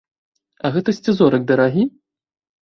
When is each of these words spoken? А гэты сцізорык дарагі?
А 0.65 0.71
гэты 0.77 0.95
сцізорык 0.99 1.45
дарагі? 1.53 1.83